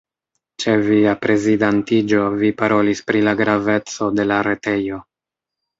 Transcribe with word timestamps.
Ĉe 0.61 0.71
via 0.87 1.13
prezidantiĝo, 1.25 2.23
vi 2.41 2.51
parolis 2.63 3.07
pri 3.11 3.25
la 3.29 3.39
graveco 3.45 4.13
de 4.19 4.31
la 4.33 4.45
retejo. 4.53 5.05